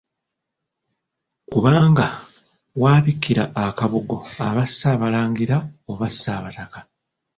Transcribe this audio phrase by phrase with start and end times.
[1.51, 2.05] Kubanga
[2.81, 5.57] w'abikkira akabugo aba Ssaabalangira
[5.91, 6.79] oba Ssaabataka.